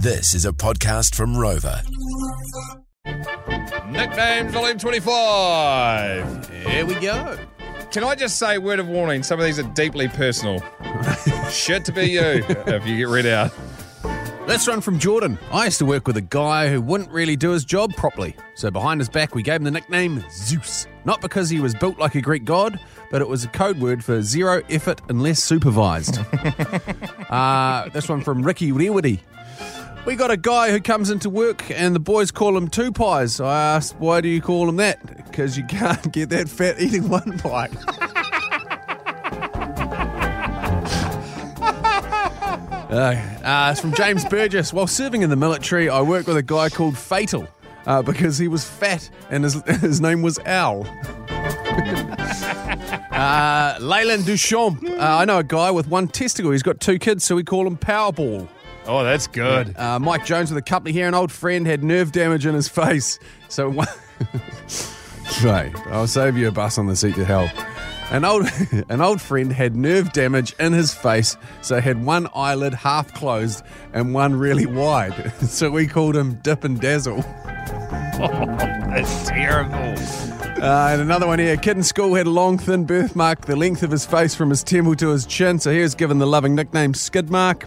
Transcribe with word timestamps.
This 0.00 0.32
is 0.32 0.44
a 0.44 0.52
podcast 0.52 1.16
from 1.16 1.34
Rova. 1.34 1.82
Nickname 3.90 4.48
Volume 4.48 4.78
25. 4.78 6.50
Here 6.50 6.86
we 6.86 6.94
go. 7.00 7.36
Can 7.90 8.04
I 8.04 8.14
just 8.14 8.38
say, 8.38 8.58
word 8.58 8.78
of 8.78 8.86
warning, 8.86 9.24
some 9.24 9.40
of 9.40 9.44
these 9.44 9.58
are 9.58 9.64
deeply 9.74 10.06
personal. 10.06 10.62
Shit 11.50 11.84
to 11.86 11.92
be 11.92 12.10
you 12.10 12.44
if 12.46 12.86
you 12.86 12.96
get 12.96 13.08
read 13.08 13.26
out. 13.26 13.50
Let's 14.46 14.68
run 14.68 14.80
from 14.80 15.00
Jordan. 15.00 15.36
I 15.50 15.64
used 15.64 15.78
to 15.80 15.84
work 15.84 16.06
with 16.06 16.16
a 16.16 16.22
guy 16.22 16.68
who 16.68 16.80
wouldn't 16.80 17.10
really 17.10 17.34
do 17.34 17.50
his 17.50 17.64
job 17.64 17.92
properly. 17.94 18.36
So 18.54 18.70
behind 18.70 19.00
his 19.00 19.08
back, 19.08 19.34
we 19.34 19.42
gave 19.42 19.56
him 19.56 19.64
the 19.64 19.72
nickname 19.72 20.24
Zeus. 20.30 20.86
Not 21.06 21.20
because 21.20 21.50
he 21.50 21.58
was 21.58 21.74
built 21.74 21.98
like 21.98 22.14
a 22.14 22.20
Greek 22.20 22.44
god, 22.44 22.78
but 23.10 23.20
it 23.20 23.26
was 23.26 23.42
a 23.42 23.48
code 23.48 23.80
word 23.80 24.04
for 24.04 24.22
zero 24.22 24.62
effort 24.70 25.00
unless 25.08 25.42
supervised. 25.42 26.18
uh, 27.30 27.88
this 27.88 28.08
one 28.08 28.20
from 28.20 28.44
Ricky 28.44 28.70
Rewity. 28.70 29.18
We 30.08 30.16
got 30.16 30.30
a 30.30 30.38
guy 30.38 30.70
who 30.70 30.80
comes 30.80 31.10
into 31.10 31.28
work 31.28 31.70
and 31.70 31.94
the 31.94 32.00
boys 32.00 32.30
call 32.30 32.56
him 32.56 32.68
two 32.68 32.92
pies. 32.92 33.40
I 33.40 33.74
asked, 33.76 33.96
why 33.98 34.22
do 34.22 34.28
you 34.28 34.40
call 34.40 34.66
him 34.66 34.76
that? 34.76 35.04
Because 35.26 35.58
you 35.58 35.64
can't 35.64 36.10
get 36.14 36.30
that 36.30 36.48
fat 36.48 36.80
eating 36.80 37.08
one 37.10 37.38
pie. 37.38 37.68
Uh, 42.90 43.14
uh, 43.44 43.68
it's 43.70 43.82
from 43.82 43.92
James 43.92 44.24
Burgess. 44.24 44.72
While 44.72 44.86
serving 44.86 45.20
in 45.20 45.28
the 45.28 45.36
military, 45.36 45.90
I 45.90 46.00
worked 46.00 46.26
with 46.26 46.38
a 46.38 46.42
guy 46.42 46.70
called 46.70 46.96
Fatal 46.96 47.46
uh, 47.84 48.00
because 48.00 48.38
he 48.38 48.48
was 48.48 48.64
fat 48.64 49.10
and 49.28 49.44
his, 49.44 49.60
his 49.82 50.00
name 50.00 50.22
was 50.22 50.38
Al. 50.38 50.86
uh, 53.12 53.76
Leyland 53.78 54.24
Duchamp. 54.24 54.88
Uh, 54.88 54.96
I 55.18 55.26
know 55.26 55.36
a 55.40 55.44
guy 55.44 55.70
with 55.70 55.86
one 55.86 56.08
testicle. 56.08 56.50
He's 56.50 56.62
got 56.62 56.80
two 56.80 56.98
kids, 56.98 57.24
so 57.24 57.36
we 57.36 57.44
call 57.44 57.66
him 57.66 57.76
Powerball. 57.76 58.48
Oh, 58.88 59.04
that's 59.04 59.26
good. 59.26 59.76
Uh, 59.76 59.98
Mike 59.98 60.24
Jones 60.24 60.50
with 60.50 60.58
a 60.58 60.62
couple 60.62 60.90
here, 60.90 61.06
an 61.06 61.14
old 61.14 61.30
friend 61.30 61.66
had 61.66 61.84
nerve 61.84 62.10
damage 62.10 62.46
in 62.46 62.54
his 62.54 62.68
face. 62.68 63.18
So, 63.48 63.68
one- 63.70 63.86
right, 65.44 65.72
I'll 65.88 66.06
save 66.06 66.36
you 66.38 66.48
a 66.48 66.50
bus 66.50 66.78
on 66.78 66.86
the 66.86 66.96
seat 66.96 67.14
to 67.16 67.24
hell. 67.24 67.50
An 68.10 68.24
old, 68.24 68.48
an 68.88 69.02
old 69.02 69.20
friend 69.20 69.52
had 69.52 69.76
nerve 69.76 70.12
damage 70.14 70.54
in 70.58 70.72
his 70.72 70.94
face, 70.94 71.36
so 71.60 71.78
had 71.80 72.02
one 72.04 72.26
eyelid 72.34 72.72
half 72.72 73.12
closed 73.12 73.62
and 73.92 74.14
one 74.14 74.34
really 74.34 74.64
wide. 74.66 75.32
So 75.42 75.70
we 75.70 75.86
called 75.86 76.16
him 76.16 76.34
Dip 76.36 76.64
and 76.64 76.80
Dazzle. 76.80 77.20
That's 78.18 79.28
terrible. 79.28 80.37
Uh, 80.60 80.88
and 80.90 81.00
another 81.00 81.26
one 81.26 81.38
here. 81.38 81.56
Kid 81.56 81.76
in 81.76 81.82
school 81.82 82.14
had 82.14 82.26
a 82.26 82.30
long, 82.30 82.58
thin 82.58 82.84
birthmark 82.84 83.46
the 83.46 83.54
length 83.54 83.82
of 83.82 83.90
his 83.90 84.04
face 84.04 84.34
from 84.34 84.50
his 84.50 84.64
temple 84.64 84.96
to 84.96 85.10
his 85.10 85.24
chin, 85.24 85.58
so 85.58 85.70
he 85.70 85.80
was 85.80 85.94
given 85.94 86.18
the 86.18 86.26
loving 86.26 86.54
nickname 86.54 86.94
Skid 86.94 87.30
Mark. 87.30 87.64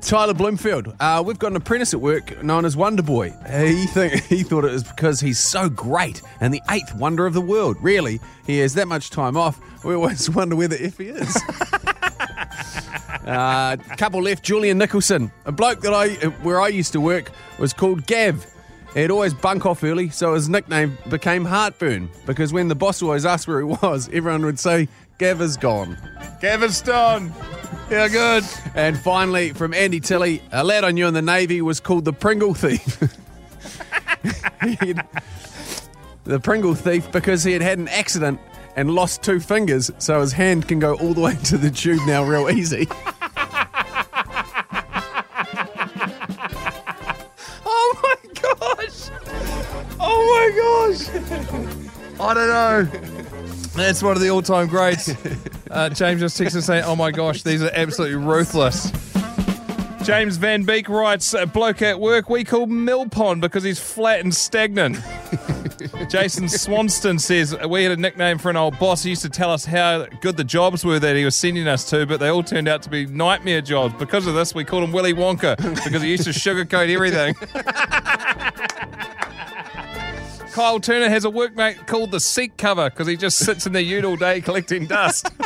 Tyler 0.00 0.34
Bloomfield. 0.34 0.94
Uh, 1.00 1.22
we've 1.24 1.38
got 1.38 1.50
an 1.50 1.56
apprentice 1.56 1.92
at 1.92 2.00
work 2.00 2.42
known 2.42 2.64
as 2.64 2.76
Wonder 2.76 3.02
Boy. 3.02 3.30
He 3.48 3.86
think 3.86 4.22
he 4.28 4.42
thought 4.42 4.64
it 4.64 4.70
was 4.72 4.84
because 4.84 5.20
he's 5.20 5.38
so 5.38 5.68
great 5.68 6.22
and 6.40 6.54
the 6.54 6.62
eighth 6.70 6.94
wonder 6.94 7.26
of 7.26 7.34
the 7.34 7.40
world. 7.40 7.76
Really, 7.80 8.20
he 8.46 8.58
has 8.58 8.74
that 8.74 8.88
much 8.88 9.10
time 9.10 9.36
off. 9.36 9.60
We 9.84 9.94
always 9.94 10.30
wonder 10.34 10.56
where 10.56 10.68
the 10.68 10.82
F 10.82 10.98
he 10.98 11.08
is. 11.08 11.36
uh, 13.26 13.76
couple 13.96 14.22
left. 14.22 14.44
Julian 14.44 14.78
Nicholson, 14.78 15.30
a 15.44 15.52
bloke 15.52 15.80
that 15.80 15.92
I 15.92 16.14
where 16.42 16.60
I 16.60 16.68
used 16.68 16.92
to 16.92 17.00
work 17.00 17.30
was 17.58 17.72
called 17.72 18.06
Gav. 18.06 18.46
He'd 18.96 19.10
always 19.10 19.34
bunk 19.34 19.66
off 19.66 19.84
early, 19.84 20.08
so 20.08 20.32
his 20.32 20.48
nickname 20.48 20.96
became 21.10 21.44
Heartburn 21.44 22.08
because 22.24 22.54
when 22.54 22.68
the 22.68 22.74
boss 22.74 23.02
always 23.02 23.26
asked 23.26 23.46
where 23.46 23.58
he 23.58 23.64
was, 23.64 24.08
everyone 24.12 24.42
would 24.46 24.58
say, 24.58 24.88
Gav 25.18 25.42
is 25.42 25.58
gone. 25.58 25.98
Gavin 26.40 26.70
Stone. 26.70 27.32
Yeah, 27.90 28.08
good. 28.08 28.44
And 28.74 28.98
finally, 28.98 29.52
from 29.52 29.74
Andy 29.74 30.00
Tilley, 30.00 30.42
a 30.50 30.64
lad 30.64 30.82
I 30.82 30.92
knew 30.92 31.06
in 31.06 31.14
the 31.14 31.20
Navy 31.20 31.60
was 31.60 31.78
called 31.78 32.06
the 32.06 32.12
Pringle 32.12 32.54
Thief. 32.54 33.02
The 36.24 36.40
Pringle 36.40 36.74
Thief 36.74 37.12
because 37.12 37.44
he 37.44 37.52
had 37.52 37.62
had 37.62 37.78
an 37.78 37.86
accident 37.86 38.40
and 38.74 38.96
lost 38.96 39.22
two 39.22 39.38
fingers, 39.38 39.92
so 39.98 40.20
his 40.20 40.32
hand 40.32 40.66
can 40.66 40.80
go 40.80 40.94
all 40.94 41.14
the 41.14 41.20
way 41.20 41.36
to 41.44 41.56
the 41.56 41.70
tube 41.70 42.00
now 42.04 42.24
real 42.24 42.50
easy. 42.50 42.88
gosh. 50.92 51.08
I 52.18 52.34
don't 52.34 52.48
know. 52.48 52.84
That's 53.74 54.02
one 54.02 54.16
of 54.16 54.22
the 54.22 54.30
all-time 54.30 54.68
greats. 54.68 55.10
Uh, 55.70 55.88
James 55.90 56.20
just 56.20 56.40
texted 56.40 56.62
saying, 56.62 56.84
"Oh 56.84 56.96
my 56.96 57.10
gosh, 57.10 57.42
these 57.42 57.62
are 57.62 57.70
absolutely 57.74 58.16
ruthless." 58.16 58.90
James 60.02 60.36
Van 60.36 60.62
Beek 60.62 60.88
writes, 60.88 61.34
"A 61.34 61.44
bloke 61.44 61.82
at 61.82 62.00
work 62.00 62.30
we 62.30 62.44
call 62.44 62.66
Millpond 62.66 63.40
because 63.40 63.64
he's 63.64 63.78
flat 63.78 64.20
and 64.20 64.34
stagnant." 64.34 64.96
Jason 66.08 66.48
Swanston 66.48 67.18
says 67.18 67.56
we 67.68 67.82
had 67.82 67.92
a 67.92 68.00
nickname 68.00 68.38
for 68.38 68.48
an 68.48 68.56
old 68.56 68.78
boss. 68.78 69.02
He 69.02 69.10
used 69.10 69.22
to 69.22 69.28
tell 69.28 69.50
us 69.50 69.64
how 69.64 70.06
good 70.20 70.36
the 70.36 70.44
jobs 70.44 70.84
were 70.84 70.98
that 70.98 71.16
he 71.16 71.24
was 71.24 71.34
sending 71.34 71.66
us 71.66 71.88
to, 71.90 72.06
but 72.06 72.20
they 72.20 72.28
all 72.28 72.42
turned 72.42 72.68
out 72.68 72.82
to 72.82 72.90
be 72.90 73.06
nightmare 73.06 73.60
jobs. 73.60 73.94
Because 73.98 74.26
of 74.26 74.34
this, 74.34 74.54
we 74.54 74.64
called 74.64 74.84
him 74.84 74.92
Willy 74.92 75.12
Wonka 75.12 75.56
because 75.84 76.02
he 76.02 76.10
used 76.10 76.24
to 76.24 76.30
sugarcoat 76.30 76.88
everything. 76.88 77.34
Kyle 80.56 80.80
Turner 80.80 81.10
has 81.10 81.26
a 81.26 81.28
workmate 81.28 81.86
called 81.86 82.10
the 82.10 82.18
seat 82.18 82.56
cover 82.56 82.88
because 82.88 83.06
he 83.06 83.14
just 83.14 83.36
sits 83.36 83.66
in 83.66 83.74
the 83.74 83.82
ute 83.82 84.06
all 84.06 84.16
day 84.16 84.40
collecting 84.40 84.86
dust. 84.86 85.26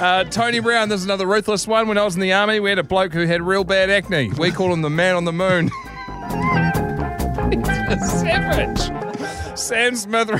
uh, 0.00 0.24
Tony 0.30 0.60
Brown, 0.60 0.88
there's 0.88 1.04
another 1.04 1.26
ruthless 1.26 1.66
one. 1.66 1.88
When 1.88 1.98
I 1.98 2.04
was 2.04 2.14
in 2.14 2.22
the 2.22 2.32
army, 2.32 2.58
we 2.58 2.70
had 2.70 2.78
a 2.78 2.82
bloke 2.82 3.12
who 3.12 3.26
had 3.26 3.42
real 3.42 3.64
bad 3.64 3.90
acne. 3.90 4.30
We 4.38 4.50
call 4.50 4.72
him 4.72 4.80
the 4.80 4.88
man 4.88 5.14
on 5.14 5.26
the 5.26 5.32
moon. 5.34 5.66
He's 7.52 7.68
a 7.68 7.98
savage. 8.00 9.58
Sam 9.58 9.94
Smith 9.94 10.30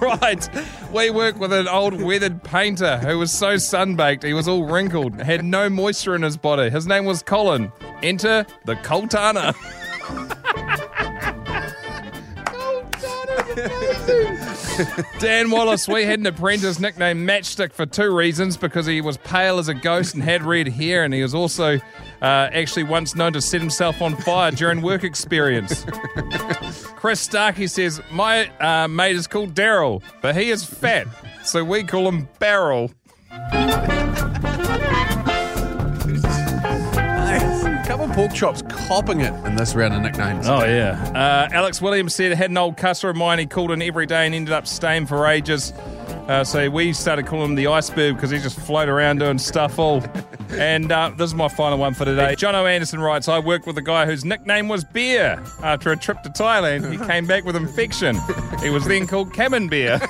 writes, 0.00 0.50
we 0.92 1.10
work 1.10 1.38
with 1.38 1.52
an 1.52 1.68
old 1.68 2.02
weathered 2.02 2.42
painter 2.42 2.98
who 2.98 3.20
was 3.20 3.30
so 3.30 3.54
sunbaked 3.54 4.24
he 4.24 4.34
was 4.34 4.48
all 4.48 4.64
wrinkled, 4.64 5.20
had 5.20 5.44
no 5.44 5.70
moisture 5.70 6.16
in 6.16 6.22
his 6.22 6.36
body. 6.36 6.70
His 6.70 6.88
name 6.88 7.04
was 7.04 7.22
Colin. 7.22 7.70
Enter 8.02 8.44
the 8.64 8.74
Coltana. 8.74 9.54
Dan 15.18 15.50
Wallace, 15.50 15.88
we 15.88 16.04
had 16.04 16.20
an 16.20 16.26
apprentice 16.26 16.78
nicknamed 16.78 17.26
Matchstick 17.26 17.72
for 17.72 17.86
two 17.86 18.14
reasons 18.14 18.56
because 18.56 18.84
he 18.84 19.00
was 19.00 19.16
pale 19.18 19.58
as 19.58 19.68
a 19.68 19.74
ghost 19.74 20.14
and 20.14 20.22
had 20.22 20.42
red 20.42 20.68
hair, 20.68 21.04
and 21.04 21.14
he 21.14 21.22
was 21.22 21.34
also 21.34 21.76
uh, 21.76 21.80
actually 22.20 22.82
once 22.82 23.14
known 23.14 23.32
to 23.32 23.40
set 23.40 23.60
himself 23.60 24.02
on 24.02 24.14
fire 24.16 24.50
during 24.50 24.82
work 24.82 25.04
experience. 25.04 25.86
Chris 26.96 27.20
Starkey 27.20 27.66
says, 27.66 28.02
My 28.10 28.48
uh, 28.58 28.88
mate 28.88 29.16
is 29.16 29.26
called 29.26 29.54
Daryl, 29.54 30.02
but 30.20 30.36
he 30.36 30.50
is 30.50 30.62
fat, 30.62 31.06
so 31.42 31.64
we 31.64 31.82
call 31.82 32.06
him 32.08 32.28
Barrel. 32.38 32.90
Couple 38.06 38.22
pork 38.22 38.34
chops 38.34 38.62
copping 38.68 39.20
it 39.20 39.32
in 39.46 39.56
this 39.56 39.74
round 39.74 39.92
of 39.94 40.00
nicknames. 40.00 40.46
Oh, 40.48 40.64
yeah. 40.64 40.92
Uh, 41.14 41.48
Alex 41.52 41.82
Williams 41.82 42.14
said 42.14 42.32
had 42.32 42.50
an 42.50 42.56
old 42.56 42.76
customer 42.76 43.10
of 43.10 43.16
mine 43.16 43.40
he 43.40 43.46
called 43.46 43.72
in 43.72 43.82
every 43.82 44.06
day 44.06 44.26
and 44.26 44.34
ended 44.34 44.52
up 44.52 44.66
staying 44.66 45.06
for 45.06 45.26
ages. 45.26 45.72
Uh, 46.28 46.44
so 46.44 46.70
we 46.70 46.92
started 46.92 47.26
calling 47.26 47.50
him 47.50 47.54
the 47.56 47.66
iceberg 47.66 48.14
because 48.14 48.30
he 48.30 48.38
just 48.38 48.60
float 48.60 48.88
around 48.88 49.18
doing 49.18 49.38
stuff 49.38 49.78
all. 49.78 50.04
and 50.50 50.92
uh, 50.92 51.10
this 51.16 51.30
is 51.30 51.34
my 51.34 51.48
final 51.48 51.78
one 51.78 51.94
for 51.94 52.04
today. 52.04 52.36
John 52.36 52.54
O. 52.54 52.66
Anderson 52.66 53.00
writes 53.00 53.26
I 53.28 53.40
worked 53.40 53.66
with 53.66 53.76
a 53.78 53.82
guy 53.82 54.06
whose 54.06 54.24
nickname 54.24 54.68
was 54.68 54.84
Beer. 54.84 55.42
After 55.62 55.90
a 55.90 55.96
trip 55.96 56.22
to 56.22 56.28
Thailand, 56.28 56.90
he 56.92 56.98
came 57.08 57.26
back 57.26 57.44
with 57.44 57.56
infection. 57.56 58.16
He 58.62 58.70
was 58.70 58.84
then 58.86 59.06
called 59.06 59.32
Cabin 59.34 59.68
Beer. 59.68 60.00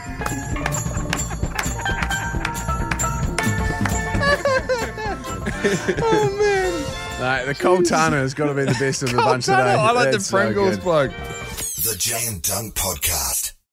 No, 7.19 7.47
the 7.47 7.55
Coltana 7.55 8.13
has 8.13 8.35
got 8.35 8.47
to 8.49 8.55
be 8.55 8.65
the 8.65 8.77
best 8.79 9.03
of 9.03 9.11
the 9.11 9.17
bunch 9.17 9.47
today. 9.47 9.57
I 9.57 9.91
like 9.93 10.07
the 10.07 10.13
That's 10.13 10.27
so 10.27 10.37
Pringles 10.37 10.77
good. 10.77 10.85
bloke. 10.85 11.11
The 11.13 11.97
Jay 11.99 12.27
and 12.27 12.43
Dunk 12.43 12.75
Podcast. 12.75 13.55